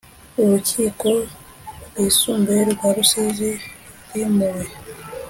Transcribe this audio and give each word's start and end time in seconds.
Urukiko 0.41 1.07
Rwisumbuye 1.85 2.61
rwa 2.71 2.87
Rusizi 2.95 3.51
rwimuwe 4.05 4.65